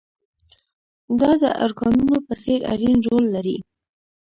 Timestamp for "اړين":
2.73-2.97